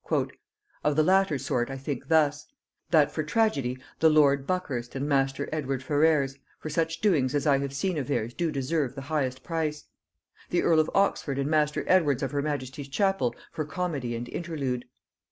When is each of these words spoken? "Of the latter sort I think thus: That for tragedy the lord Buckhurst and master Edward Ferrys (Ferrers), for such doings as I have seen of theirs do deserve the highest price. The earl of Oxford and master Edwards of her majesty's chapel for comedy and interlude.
"Of 0.83 0.95
the 0.95 1.03
latter 1.03 1.37
sort 1.37 1.69
I 1.69 1.77
think 1.77 2.07
thus: 2.07 2.47
That 2.89 3.11
for 3.11 3.21
tragedy 3.21 3.77
the 3.99 4.09
lord 4.09 4.47
Buckhurst 4.47 4.95
and 4.95 5.07
master 5.07 5.47
Edward 5.51 5.83
Ferrys 5.83 6.33
(Ferrers), 6.33 6.39
for 6.57 6.69
such 6.71 7.01
doings 7.01 7.35
as 7.35 7.45
I 7.45 7.59
have 7.59 7.71
seen 7.71 7.99
of 7.99 8.07
theirs 8.07 8.33
do 8.33 8.51
deserve 8.51 8.95
the 8.95 9.01
highest 9.13 9.43
price. 9.43 9.83
The 10.49 10.63
earl 10.63 10.79
of 10.79 10.89
Oxford 10.95 11.37
and 11.37 11.51
master 11.51 11.83
Edwards 11.85 12.23
of 12.23 12.31
her 12.31 12.41
majesty's 12.41 12.87
chapel 12.87 13.35
for 13.51 13.63
comedy 13.63 14.15
and 14.15 14.27
interlude. 14.29 14.85